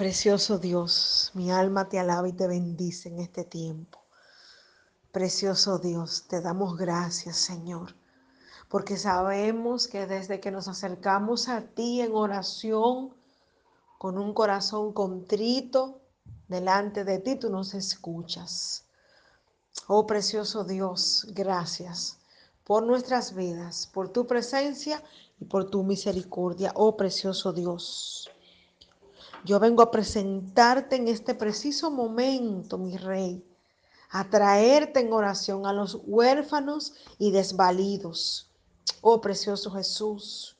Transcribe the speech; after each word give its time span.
Precioso 0.00 0.56
Dios, 0.56 1.30
mi 1.34 1.50
alma 1.50 1.90
te 1.90 1.98
alaba 1.98 2.26
y 2.26 2.32
te 2.32 2.46
bendice 2.46 3.10
en 3.10 3.18
este 3.18 3.44
tiempo. 3.44 3.98
Precioso 5.12 5.78
Dios, 5.78 6.24
te 6.26 6.40
damos 6.40 6.78
gracias, 6.78 7.36
Señor, 7.36 7.94
porque 8.70 8.96
sabemos 8.96 9.88
que 9.88 10.06
desde 10.06 10.40
que 10.40 10.50
nos 10.50 10.68
acercamos 10.68 11.50
a 11.50 11.66
ti 11.66 12.00
en 12.00 12.14
oración, 12.14 13.14
con 13.98 14.18
un 14.18 14.32
corazón 14.32 14.94
contrito, 14.94 16.00
delante 16.48 17.04
de 17.04 17.18
ti 17.18 17.36
tú 17.36 17.50
nos 17.50 17.74
escuchas. 17.74 18.86
Oh 19.86 20.06
precioso 20.06 20.64
Dios, 20.64 21.26
gracias 21.34 22.20
por 22.64 22.84
nuestras 22.84 23.34
vidas, 23.34 23.86
por 23.92 24.08
tu 24.08 24.26
presencia 24.26 25.04
y 25.38 25.44
por 25.44 25.68
tu 25.68 25.82
misericordia, 25.82 26.72
oh 26.74 26.96
precioso 26.96 27.52
Dios. 27.52 28.30
Yo 29.44 29.58
vengo 29.58 29.82
a 29.82 29.90
presentarte 29.90 30.96
en 30.96 31.08
este 31.08 31.34
preciso 31.34 31.90
momento, 31.90 32.76
mi 32.76 32.96
rey, 32.96 33.42
a 34.10 34.28
traerte 34.28 35.00
en 35.00 35.12
oración 35.12 35.66
a 35.66 35.72
los 35.72 35.98
huérfanos 36.04 36.94
y 37.18 37.30
desvalidos. 37.30 38.50
Oh 39.00 39.20
precioso 39.20 39.70
Jesús, 39.70 40.56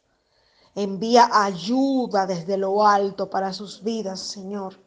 envía 0.74 1.28
ayuda 1.32 2.26
desde 2.26 2.56
lo 2.56 2.86
alto 2.86 3.28
para 3.28 3.52
sus 3.52 3.82
vidas, 3.82 4.20
Señor. 4.20 4.78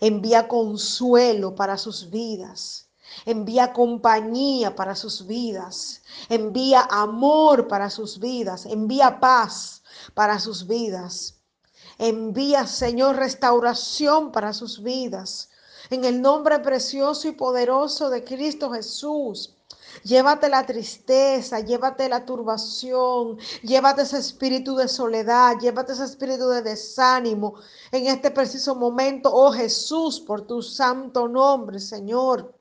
Envía 0.00 0.46
consuelo 0.46 1.54
para 1.54 1.76
sus 1.76 2.10
vidas. 2.10 2.88
Envía 3.26 3.72
compañía 3.72 4.74
para 4.74 4.94
sus 4.94 5.26
vidas. 5.26 6.02
Envía 6.28 6.86
amor 6.90 7.68
para 7.68 7.90
sus 7.90 8.18
vidas. 8.18 8.66
Envía 8.66 9.18
paz 9.20 9.82
para 10.14 10.38
sus 10.38 10.66
vidas. 10.66 11.36
Envía, 11.98 12.66
Señor, 12.66 13.16
restauración 13.16 14.32
para 14.32 14.52
sus 14.52 14.82
vidas. 14.82 15.50
En 15.90 16.04
el 16.04 16.20
nombre 16.20 16.58
precioso 16.60 17.28
y 17.28 17.32
poderoso 17.32 18.10
de 18.10 18.24
Cristo 18.24 18.70
Jesús. 18.70 19.54
Llévate 20.02 20.48
la 20.48 20.66
tristeza, 20.66 21.60
llévate 21.60 22.08
la 22.08 22.24
turbación, 22.24 23.38
llévate 23.62 24.02
ese 24.02 24.18
espíritu 24.18 24.74
de 24.74 24.88
soledad, 24.88 25.56
llévate 25.60 25.92
ese 25.92 26.04
espíritu 26.04 26.48
de 26.48 26.62
desánimo 26.62 27.54
en 27.92 28.06
este 28.08 28.30
preciso 28.30 28.74
momento, 28.74 29.30
oh 29.32 29.52
Jesús, 29.52 30.18
por 30.20 30.46
tu 30.46 30.62
santo 30.62 31.28
nombre, 31.28 31.78
Señor. 31.78 32.58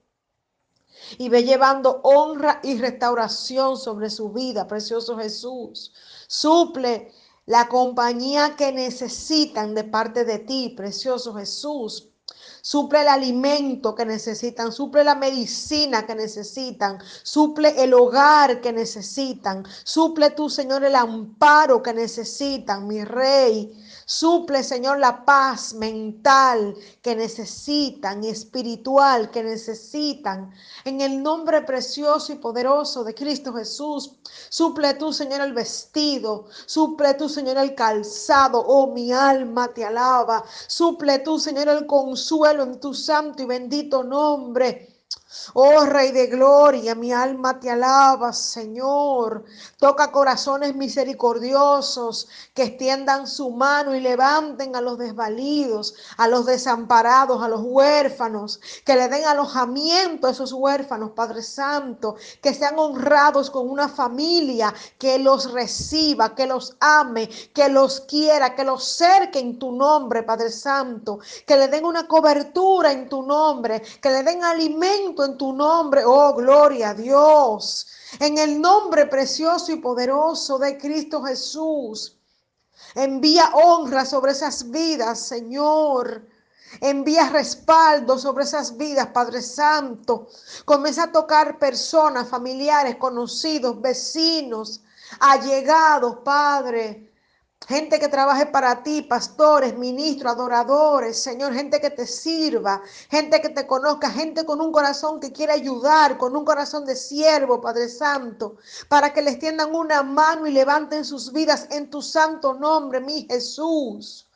Y 1.17 1.29
ve 1.29 1.43
llevando 1.43 2.01
honra 2.03 2.59
y 2.63 2.77
restauración 2.77 3.77
sobre 3.77 4.09
su 4.09 4.31
vida, 4.31 4.67
precioso 4.67 5.17
Jesús. 5.17 5.91
Suple 6.27 7.11
la 7.45 7.67
compañía 7.67 8.55
que 8.55 8.71
necesitan 8.71 9.75
de 9.75 9.83
parte 9.83 10.23
de 10.23 10.39
ti, 10.39 10.73
precioso 10.75 11.33
Jesús. 11.35 12.12
Suple 12.65 13.01
el 13.01 13.09
alimento 13.09 13.93
que 13.93 14.05
necesitan, 14.05 14.71
suple 14.71 15.03
la 15.03 15.15
medicina 15.15 16.05
que 16.05 16.15
necesitan, 16.15 16.97
suple 17.21 17.83
el 17.83 17.93
hogar 17.93 18.61
que 18.61 18.71
necesitan, 18.71 19.65
suple 19.83 20.29
tú, 20.29 20.49
Señor, 20.49 20.85
el 20.85 20.95
amparo 20.95 21.83
que 21.83 21.93
necesitan, 21.93 22.87
mi 22.87 23.03
Rey. 23.03 23.77
Suple, 24.05 24.63
Señor, 24.63 24.99
la 24.99 25.25
paz 25.25 25.73
mental 25.73 26.75
que 27.01 27.15
necesitan 27.15 28.23
espiritual 28.23 29.29
que 29.31 29.43
necesitan. 29.43 30.51
En 30.85 31.01
el 31.01 31.21
nombre 31.21 31.61
precioso 31.61 32.31
y 32.31 32.35
poderoso 32.35 33.03
de 33.03 33.13
Cristo 33.13 33.53
Jesús, 33.53 34.11
suple 34.49 34.93
tú, 34.93 35.11
Señor, 35.11 35.41
el 35.41 35.53
vestido. 35.53 36.45
Suple 36.65 37.13
tú, 37.15 37.27
Señor, 37.27 37.57
el 37.57 37.75
calzado. 37.75 38.59
Oh, 38.65 38.87
mi 38.87 39.11
alma 39.11 39.73
te 39.73 39.83
alaba. 39.85 40.43
Suple 40.67 41.19
tú, 41.19 41.39
Señor, 41.39 41.67
el 41.69 41.87
consuelo 41.87 42.52
en 42.61 42.79
tu 42.79 42.93
santo 42.93 43.41
y 43.41 43.45
bendito 43.47 44.03
nombre. 44.03 44.92
Oh 45.53 45.85
Rey 45.85 46.11
de 46.11 46.27
Gloria, 46.27 46.95
mi 46.95 47.11
alma 47.11 47.59
te 47.59 47.69
alaba, 47.69 48.33
Señor. 48.33 49.45
Toca 49.77 50.11
corazones 50.11 50.75
misericordiosos 50.75 52.27
que 52.53 52.63
extiendan 52.63 53.27
su 53.27 53.49
mano 53.51 53.95
y 53.95 53.99
levanten 53.99 54.75
a 54.75 54.81
los 54.81 54.97
desvalidos, 54.97 55.95
a 56.17 56.27
los 56.27 56.45
desamparados, 56.45 57.41
a 57.41 57.47
los 57.47 57.61
huérfanos, 57.63 58.59
que 58.85 58.95
le 58.95 59.07
den 59.07 59.25
alojamiento 59.25 60.27
a 60.27 60.31
esos 60.31 60.53
huérfanos, 60.53 61.11
Padre 61.11 61.41
Santo, 61.41 62.15
que 62.41 62.53
sean 62.53 62.77
honrados 62.77 63.49
con 63.49 63.69
una 63.69 63.89
familia 63.89 64.73
que 64.97 65.19
los 65.19 65.51
reciba, 65.51 66.35
que 66.35 66.45
los 66.45 66.75
ame, 66.79 67.27
que 67.53 67.69
los 67.69 68.01
quiera, 68.01 68.55
que 68.55 68.63
los 68.63 68.83
cerque 68.83 69.39
en 69.39 69.57
tu 69.57 69.71
nombre, 69.71 70.23
Padre 70.23 70.49
Santo, 70.49 71.19
que 71.45 71.57
le 71.57 71.67
den 71.67 71.85
una 71.85 72.07
cobertura 72.07 72.91
en 72.91 73.09
tu 73.09 73.23
nombre, 73.23 73.81
que 74.01 74.09
le 74.09 74.23
den 74.23 74.43
alimento 74.43 75.22
en 75.25 75.37
tu 75.37 75.53
nombre, 75.53 76.03
oh 76.05 76.33
gloria 76.33 76.89
a 76.89 76.93
Dios, 76.93 77.87
en 78.19 78.37
el 78.37 78.59
nombre 78.59 79.05
precioso 79.07 79.71
y 79.71 79.77
poderoso 79.77 80.57
de 80.57 80.77
Cristo 80.77 81.23
Jesús. 81.23 82.17
Envía 82.95 83.51
honra 83.53 84.05
sobre 84.05 84.33
esas 84.33 84.69
vidas, 84.69 85.19
Señor. 85.19 86.27
Envía 86.81 87.29
respaldo 87.29 88.17
sobre 88.17 88.43
esas 88.43 88.77
vidas, 88.77 89.07
Padre 89.07 89.41
Santo. 89.41 90.27
Comienza 90.65 91.03
a 91.03 91.11
tocar 91.11 91.59
personas, 91.59 92.27
familiares, 92.27 92.95
conocidos, 92.97 93.79
vecinos, 93.81 94.81
allegados, 95.19 96.17
Padre. 96.23 97.12
Gente 97.67 97.99
que 97.99 98.09
trabaje 98.09 98.45
para 98.47 98.83
ti, 98.83 99.01
pastores, 99.03 99.77
ministros, 99.77 100.33
adoradores, 100.33 101.21
Señor, 101.21 101.53
gente 101.53 101.79
que 101.79 101.89
te 101.89 102.05
sirva, 102.05 102.81
gente 103.09 103.39
que 103.41 103.49
te 103.49 103.65
conozca, 103.65 104.09
gente 104.09 104.45
con 104.45 104.59
un 104.59 104.71
corazón 104.71 105.19
que 105.19 105.31
quiere 105.31 105.53
ayudar, 105.53 106.17
con 106.17 106.35
un 106.35 106.43
corazón 106.43 106.85
de 106.85 106.95
siervo, 106.95 107.61
Padre 107.61 107.87
Santo, 107.87 108.57
para 108.89 109.13
que 109.13 109.21
les 109.21 109.39
tiendan 109.39 109.73
una 109.73 110.03
mano 110.03 110.45
y 110.45 110.51
levanten 110.51 111.05
sus 111.05 111.31
vidas 111.31 111.67
en 111.71 111.89
tu 111.89 112.01
santo 112.01 112.53
nombre, 112.53 112.99
mi 112.99 113.25
Jesús. 113.29 114.27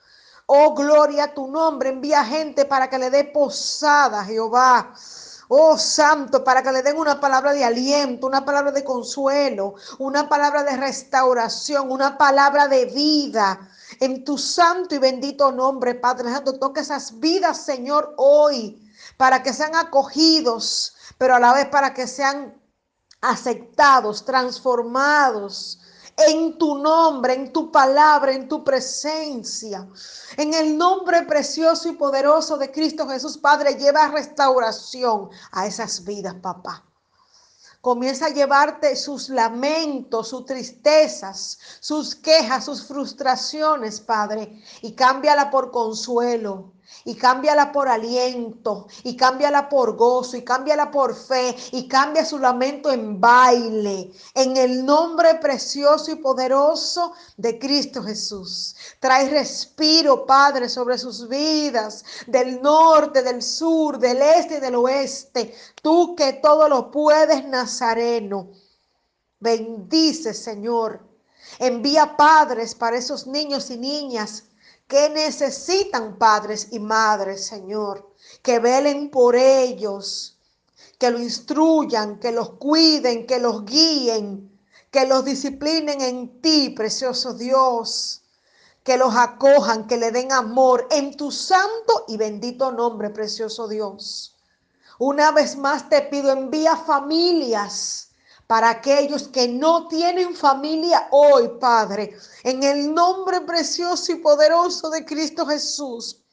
Oh, 0.46 0.74
gloria 0.74 1.26
a 1.26 1.34
tu 1.34 1.48
nombre. 1.48 1.90
Envía 1.90 2.24
gente 2.24 2.64
para 2.64 2.90
que 2.90 2.98
le 2.98 3.10
dé 3.10 3.26
posada, 3.26 4.24
Jehová. 4.24 4.94
Oh 5.50 5.78
Santo, 5.78 6.44
para 6.44 6.62
que 6.62 6.72
le 6.72 6.84
den 6.84 6.98
una 6.98 7.20
palabra 7.20 7.54
de 7.54 7.64
aliento, 7.64 8.28
una 8.28 8.44
palabra 8.44 8.72
de 8.72 8.84
consuelo, 8.84 9.76
una 10.00 10.28
palabra 10.28 10.64
de 10.64 10.76
restauración, 10.76 11.92
una 11.92 12.18
palabra 12.18 12.68
de 12.68 12.86
vida. 12.86 13.70
En 14.00 14.26
tu 14.26 14.38
santo 14.38 14.96
y 14.96 14.98
bendito 14.98 15.52
nombre, 15.52 15.96
Padre 15.96 16.32
Santo, 16.32 16.60
toca 16.60 16.82
esas 16.82 17.20
vidas, 17.20 17.64
Señor, 17.64 18.14
hoy, 18.18 18.92
para 19.16 19.42
que 19.42 19.54
sean 19.54 19.76
acogidos, 19.76 20.96
pero 21.18 21.36
a 21.36 21.40
la 21.40 21.54
vez 21.54 21.68
para 21.68 21.94
que 21.94 22.08
sean 22.08 22.62
aceptados, 23.22 24.26
transformados 24.26 25.80
en 26.18 26.58
tu 26.58 26.78
nombre, 26.80 27.34
en 27.34 27.54
tu 27.54 27.72
palabra, 27.72 28.34
en 28.34 28.48
tu 28.48 28.64
presencia. 28.64 29.88
En 30.36 30.54
el 30.54 30.78
nombre 30.78 31.24
precioso 31.24 31.88
y 31.90 31.94
poderoso 31.94 32.58
de 32.58 32.72
Cristo 32.72 33.08
Jesús, 33.08 33.38
Padre, 33.38 33.76
lleva 33.76 34.08
restauración 34.08 35.30
a 35.52 35.68
esas 35.68 36.04
vidas, 36.04 36.36
papá. 36.42 36.84
Comienza 37.82 38.26
a 38.26 38.30
llevarte 38.30 38.96
sus 38.96 39.30
lamentos, 39.30 40.30
sus 40.30 40.46
tristezas, 40.46 41.60
sus 41.80 42.16
quejas, 42.16 42.66
sus 42.66 42.84
frustraciones, 42.84 44.02
Padre, 44.02 44.62
y 44.82 44.94
cámbiala 44.94 45.52
por 45.52 45.72
consuelo, 45.72 46.74
y 47.08 47.16
cámbiala 47.16 47.72
por 47.72 47.88
aliento, 47.88 48.86
y 49.04 49.16
cámbiala 49.16 49.70
por 49.70 49.96
gozo, 49.96 50.36
y 50.36 50.44
cámbiala 50.44 50.92
por 50.92 51.16
fe, 51.16 51.56
y 51.72 51.88
cambia 51.88 52.26
su 52.26 52.38
lamento 52.38 52.92
en 52.92 53.22
baile, 53.22 54.12
en 54.34 54.58
el 54.58 54.86
nombre 54.86 55.36
precioso 55.36 56.12
y 56.12 56.16
poderoso 56.16 57.14
de 57.38 57.58
Cristo 57.58 58.04
Jesús. 58.04 58.76
Trae 59.00 59.30
respiro, 59.30 60.26
Padre, 60.26 60.68
sobre 60.68 60.98
sus 60.98 61.30
vidas, 61.30 62.04
del 62.28 62.62
norte, 62.62 63.24
del 63.24 63.42
sur, 63.42 63.98
del 63.98 64.22
este 64.22 64.58
y 64.58 64.60
del 64.60 64.76
oeste. 64.76 65.56
Tú 65.82 66.14
que 66.14 66.34
todo 66.34 66.68
lo 66.68 66.92
puedes, 66.92 67.48
Nazareno. 67.48 68.50
Bendice, 69.40 70.34
Señor. 70.34 71.00
Envía 71.58 72.18
padres 72.18 72.76
para 72.76 72.98
esos 72.98 73.28
niños 73.28 73.70
y 73.70 73.78
niñas 73.78 74.44
que 74.88 75.10
necesitan 75.10 76.18
padres 76.18 76.70
y 76.72 76.80
madres, 76.80 77.46
Señor, 77.46 78.10
que 78.42 78.60
velen 78.60 79.10
por 79.10 79.36
ellos, 79.36 80.38
que 80.98 81.12
lo 81.12 81.20
instruyan, 81.20 82.20
que 82.20 82.32
los 82.32 82.52
cuiden, 82.52 83.28
que 83.28 83.40
los 83.40 83.66
guíen, 83.66 84.58
que 84.90 85.06
los 85.06 85.26
disciplinen 85.26 86.02
en 86.02 86.42
ti, 86.42 86.70
precioso 86.70 87.34
Dios, 87.34 88.24
que 88.84 88.98
los 88.98 89.14
acojan, 89.16 89.86
que 89.88 89.98
le 89.98 90.12
den 90.12 90.32
amor 90.32 90.88
en 90.90 91.18
tu 91.18 91.30
santo 91.32 92.06
y 92.08 92.16
bendito 92.16 92.72
nombre, 92.72 93.10
precioso 93.10 93.68
Dios. 93.68 94.36
Una 95.00 95.32
vez 95.32 95.58
más 95.58 95.90
te 95.90 96.02
pido, 96.04 96.32
envía 96.32 96.78
familias 96.78 98.07
para 98.48 98.70
aquellos 98.70 99.28
que 99.28 99.48
no 99.48 99.88
tienen 99.90 100.34
familia 100.34 101.10
hoy, 101.12 101.50
Padre, 101.60 102.18
en 102.44 102.64
el 102.64 102.94
nombre 102.94 103.42
precioso 103.42 104.14
y 104.14 104.16
poderoso 104.16 104.90
de 104.90 105.06
Cristo 105.06 105.46
Jesús. 105.46 106.24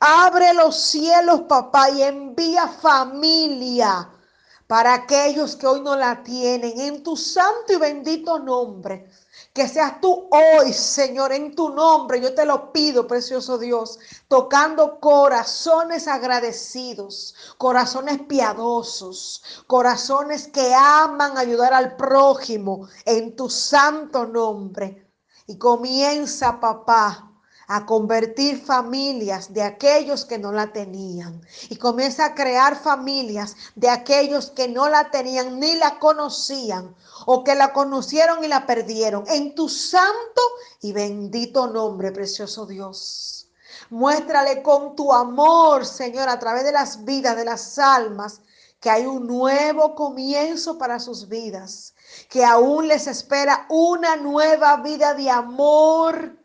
Abre 0.00 0.54
los 0.54 0.74
cielos, 0.80 1.42
papá, 1.42 1.90
y 1.90 2.02
envía 2.02 2.66
familia 2.66 4.10
para 4.66 4.94
aquellos 4.94 5.56
que 5.56 5.66
hoy 5.66 5.82
no 5.82 5.94
la 5.94 6.22
tienen. 6.22 6.80
En 6.80 7.02
tu 7.02 7.14
santo 7.14 7.74
y 7.74 7.76
bendito 7.76 8.38
nombre. 8.38 9.10
Que 9.52 9.66
seas 9.66 10.00
tú 10.00 10.28
hoy, 10.30 10.72
Señor, 10.72 11.32
en 11.32 11.54
tu 11.56 11.70
nombre. 11.70 12.20
Yo 12.20 12.34
te 12.34 12.44
lo 12.44 12.72
pido, 12.72 13.08
precioso 13.08 13.58
Dios, 13.58 13.98
tocando 14.28 15.00
corazones 15.00 16.06
agradecidos, 16.06 17.34
corazones 17.58 18.20
piadosos, 18.28 19.42
corazones 19.66 20.46
que 20.48 20.72
aman 20.74 21.36
ayudar 21.36 21.74
al 21.74 21.96
prójimo 21.96 22.88
en 23.04 23.34
tu 23.34 23.50
santo 23.50 24.24
nombre. 24.24 25.10
Y 25.46 25.58
comienza, 25.58 26.60
papá, 26.60 27.29
a 27.72 27.86
convertir 27.86 28.60
familias 28.60 29.54
de 29.54 29.62
aquellos 29.62 30.24
que 30.24 30.38
no 30.38 30.50
la 30.50 30.72
tenían. 30.72 31.40
Y 31.68 31.76
comienza 31.76 32.24
a 32.24 32.34
crear 32.34 32.76
familias 32.76 33.54
de 33.76 33.88
aquellos 33.88 34.50
que 34.50 34.66
no 34.66 34.88
la 34.88 35.12
tenían 35.12 35.60
ni 35.60 35.76
la 35.76 36.00
conocían 36.00 36.96
o 37.26 37.44
que 37.44 37.54
la 37.54 37.72
conocieron 37.72 38.42
y 38.42 38.48
la 38.48 38.66
perdieron. 38.66 39.22
En 39.28 39.54
tu 39.54 39.68
santo 39.68 40.42
y 40.80 40.92
bendito 40.92 41.68
nombre, 41.68 42.10
precioso 42.10 42.66
Dios. 42.66 43.48
Muéstrale 43.88 44.64
con 44.64 44.96
tu 44.96 45.12
amor, 45.12 45.86
Señor, 45.86 46.28
a 46.28 46.40
través 46.40 46.64
de 46.64 46.72
las 46.72 47.04
vidas, 47.04 47.36
de 47.36 47.44
las 47.44 47.78
almas, 47.78 48.40
que 48.80 48.90
hay 48.90 49.06
un 49.06 49.28
nuevo 49.28 49.94
comienzo 49.94 50.76
para 50.76 50.98
sus 50.98 51.28
vidas, 51.28 51.94
que 52.28 52.44
aún 52.44 52.88
les 52.88 53.06
espera 53.06 53.66
una 53.68 54.16
nueva 54.16 54.78
vida 54.78 55.14
de 55.14 55.30
amor 55.30 56.39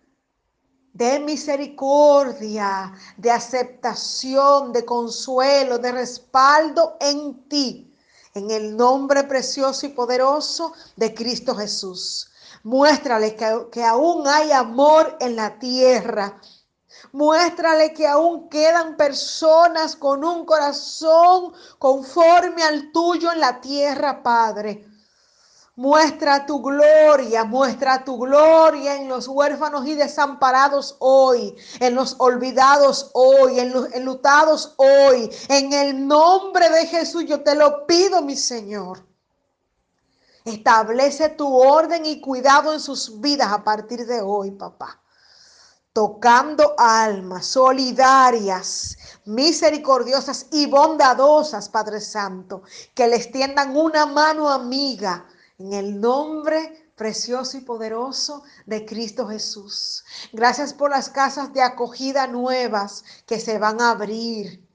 de 0.95 1.19
misericordia, 1.19 2.93
de 3.17 3.29
aceptación, 3.29 4.71
de 4.71 4.85
consuelo, 4.85 5.77
de 5.77 5.91
respaldo 5.91 6.95
en 7.01 7.49
ti, 7.49 7.93
en 8.33 8.49
el 8.49 8.77
nombre 8.77 9.25
precioso 9.25 9.85
y 9.85 9.89
poderoso 9.89 10.71
de 10.95 11.13
Cristo 11.13 11.53
Jesús. 11.53 12.31
Muéstrale 12.63 13.35
que, 13.35 13.67
que 13.73 13.83
aún 13.83 14.25
hay 14.25 14.53
amor 14.53 15.17
en 15.19 15.35
la 15.35 15.59
tierra. 15.59 16.39
Muéstrale 17.11 17.93
que 17.93 18.07
aún 18.07 18.47
quedan 18.47 18.95
personas 18.95 19.97
con 19.97 20.23
un 20.23 20.45
corazón 20.45 21.51
conforme 21.77 22.63
al 22.63 22.93
tuyo 22.93 23.33
en 23.33 23.41
la 23.41 23.59
tierra, 23.59 24.23
Padre. 24.23 24.87
Muestra 25.77 26.45
tu 26.45 26.61
gloria, 26.61 27.43
muestra 27.43 28.01
tu 28.05 28.17
gloria 28.17 28.95
en 28.95 29.09
los 29.09 29.27
huérfanos 29.27 29.85
y 29.85 29.93
desamparados 29.93 30.95
hoy, 30.99 31.53
en 31.81 31.95
los 31.95 32.15
olvidados 32.19 33.11
hoy, 33.13 33.59
en 33.59 33.73
los 33.73 33.91
enlutados 33.91 34.73
hoy. 34.77 35.29
En 35.49 35.73
el 35.73 36.07
nombre 36.07 36.69
de 36.69 36.87
Jesús 36.87 37.25
yo 37.25 37.41
te 37.41 37.55
lo 37.55 37.85
pido, 37.85 38.21
mi 38.21 38.37
Señor. 38.37 39.05
Establece 40.45 41.27
tu 41.29 41.53
orden 41.53 42.05
y 42.05 42.21
cuidado 42.21 42.71
en 42.71 42.79
sus 42.79 43.19
vidas 43.19 43.51
a 43.51 43.61
partir 43.61 44.05
de 44.05 44.21
hoy, 44.21 44.51
papá. 44.51 45.01
Tocando 45.91 46.73
almas 46.77 47.47
solidarias, 47.47 48.97
misericordiosas 49.25 50.45
y 50.51 50.67
bondadosas, 50.67 51.67
Padre 51.67 51.99
Santo, 51.99 52.63
que 52.93 53.07
les 53.07 53.29
tiendan 53.29 53.75
una 53.75 54.05
mano 54.05 54.49
amiga 54.49 55.25
en 55.57 55.73
el 55.73 55.99
nombre 55.99 56.91
precioso 56.95 57.57
y 57.57 57.61
poderoso 57.61 58.43
de 58.65 58.85
Cristo 58.85 59.27
Jesús. 59.27 60.03
Gracias 60.31 60.73
por 60.73 60.89
las 60.89 61.09
casas 61.09 61.53
de 61.53 61.61
acogida 61.61 62.27
nuevas 62.27 63.03
que 63.25 63.39
se 63.39 63.57
van 63.57 63.81
a 63.81 63.91
abrir. 63.91 64.65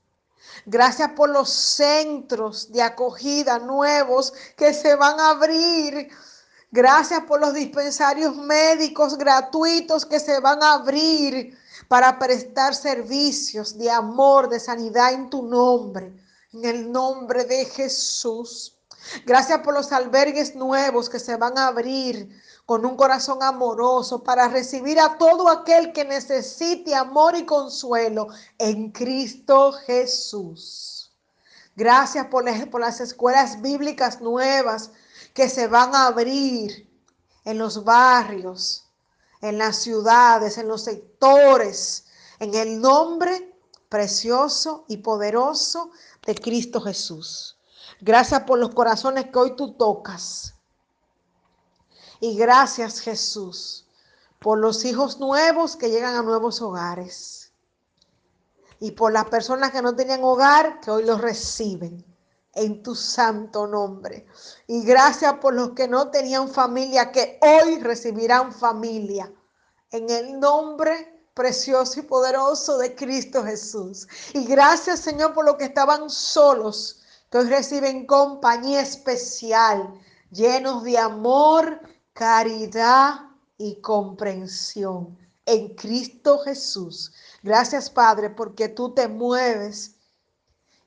Gracias 0.67 1.13
por 1.13 1.31
los 1.31 1.51
centros 1.51 2.71
de 2.73 2.83
acogida 2.83 3.59
nuevos 3.59 4.33
que 4.57 4.75
se 4.75 4.95
van 4.95 5.19
a 5.21 5.31
abrir. 5.31 6.11
Gracias 6.71 7.25
por 7.25 7.41
los 7.41 7.55
dispensarios 7.55 8.37
médicos 8.37 9.19
gratuitos 9.19 10.07
que 10.07 10.21
se 10.21 10.39
van 10.41 10.63
a 10.63 10.75
abrir 10.75 11.59
para 11.89 12.19
prestar 12.19 12.75
servicios 12.75 13.77
de 13.77 13.91
amor, 13.91 14.49
de 14.49 14.61
sanidad 14.61 15.13
en 15.13 15.31
tu 15.31 15.43
nombre. 15.43 16.13
En 16.53 16.65
el 16.65 16.93
nombre 16.93 17.45
de 17.45 17.65
Jesús. 17.65 18.80
Gracias 19.25 19.61
por 19.61 19.75
los 19.75 19.93
albergues 19.93 20.55
nuevos 20.55 21.09
que 21.09 21.19
se 21.19 21.37
van 21.37 21.57
a 21.59 21.69
abrir 21.69 22.29
con 22.67 22.85
un 22.85 22.97
corazón 22.97 23.43
amoroso 23.43 24.23
para 24.23 24.49
recibir 24.49 25.01
a 25.01 25.19
todo 25.19 25.49
aquel 25.49 25.93
que 25.93 26.05
necesite 26.05 26.95
amor 26.95 27.37
y 27.37 27.45
consuelo 27.45 28.29
en 28.59 28.91
Cristo 28.93 29.73
Jesús. 29.73 31.13
Gracias 31.77 32.27
por, 32.27 32.45
por 32.71 32.81
las 32.81 33.01
escuelas 33.01 33.61
bíblicas 33.61 34.21
nuevas 34.21 34.91
que 35.35 35.49
se 35.49 35.67
van 35.67 35.95
a 35.95 36.07
abrir 36.07 36.89
en 37.45 37.59
los 37.59 37.85
barrios, 37.85 38.85
en 39.41 39.59
las 39.59 39.77
ciudades, 39.77 40.59
en 40.59 40.69
los 40.69 40.85
sectores, 40.85 42.05
en 42.39 42.55
el 42.55 42.81
nombre 42.81 43.55
precioso 43.89 44.85
y 44.89 44.99
poderoso 44.99 45.91
de 46.25 46.35
Cristo 46.35 46.81
Jesús. 46.81 47.57
Gracias 48.01 48.43
por 48.43 48.59
los 48.59 48.75
corazones 48.75 49.27
que 49.27 49.39
hoy 49.39 49.57
tú 49.57 49.75
tocas. 49.75 50.55
Y 52.21 52.37
gracias 52.37 53.01
Jesús 53.01 53.87
por 54.41 54.59
los 54.59 54.85
hijos 54.85 55.21
nuevos 55.21 55.77
que 55.77 55.91
llegan 55.91 56.17
a 56.17 56.23
nuevos 56.23 56.61
hogares. 56.63 57.53
Y 58.81 58.93
por 58.93 59.13
las 59.13 59.27
personas 59.27 59.71
que 59.71 59.83
no 59.83 59.95
tenían 59.95 60.25
hogar 60.25 60.81
que 60.81 60.91
hoy 60.91 61.05
los 61.05 61.21
reciben 61.21 62.05
en 62.55 62.83
tu 62.83 62.95
santo 62.95 63.67
nombre. 63.67 64.27
Y 64.67 64.83
gracias 64.83 65.35
por 65.35 65.55
los 65.55 65.71
que 65.71 65.87
no 65.87 66.11
tenían 66.11 66.49
familia 66.49 67.13
que 67.13 67.39
hoy 67.43 67.81
recibirán 67.81 68.53
familia. 68.53 69.31
En 69.91 70.09
el 70.09 70.41
nombre 70.41 71.29
precioso 71.35 72.01
y 72.01 72.03
poderoso 72.03 72.79
de 72.79 72.95
Cristo 72.95 73.45
Jesús. 73.45 74.09
Y 74.33 74.45
gracias 74.47 75.01
Señor 75.01 75.35
por 75.35 75.45
los 75.45 75.57
que 75.57 75.65
estaban 75.65 76.09
solos 76.09 77.00
que 77.31 77.39
hoy 77.39 77.47
reciben 77.49 78.07
compañía 78.07 78.81
especial, 78.81 79.95
llenos 80.31 80.83
de 80.83 80.99
amor, 80.99 81.81
caridad 82.13 83.21
y 83.57 83.81
comprensión 83.81 85.17
en 85.47 85.75
Cristo 85.75 86.39
Jesús. 86.41 87.13
Gracias 87.43 87.89
Padre 87.89 88.31
porque 88.31 88.69
tú 88.69 88.95
te 88.95 89.07
mueves 89.09 89.97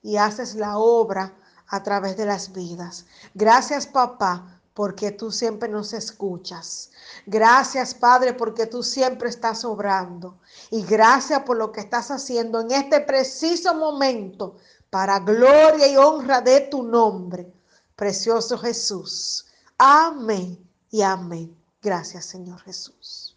y 0.01 0.17
haces 0.17 0.55
la 0.55 0.77
obra 0.77 1.33
a 1.67 1.81
través 1.81 2.17
de 2.17 2.25
las 2.25 2.51
vidas. 2.51 3.05
Gracias 3.33 3.87
papá 3.87 4.61
porque 4.73 5.11
tú 5.11 5.31
siempre 5.31 5.69
nos 5.69 5.93
escuchas. 5.93 6.91
Gracias 7.25 7.93
Padre 7.93 8.33
porque 8.33 8.65
tú 8.65 8.83
siempre 8.83 9.29
estás 9.29 9.63
obrando. 9.63 10.39
Y 10.71 10.83
gracias 10.83 11.43
por 11.43 11.57
lo 11.57 11.71
que 11.71 11.81
estás 11.81 12.11
haciendo 12.11 12.59
en 12.59 12.71
este 12.71 12.99
preciso 12.99 13.75
momento 13.75 14.57
para 14.93 15.17
gloria 15.17 15.87
y 15.87 15.97
honra 15.97 16.39
de 16.39 16.67
tu 16.69 16.83
nombre, 16.83 17.51
precioso 17.95 18.59
Jesús. 18.59 19.47
Amén 19.75 20.69
y 20.91 21.01
amén. 21.01 21.57
Gracias, 21.81 22.25
Señor 22.27 22.61
Jesús. 22.61 23.32